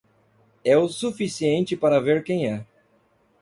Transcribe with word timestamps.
É 0.65 0.75
o 0.75 0.87
suficiente 0.89 1.77
para 1.77 2.01
ver 2.01 2.23
quem 2.23 2.51
é. 2.51 2.65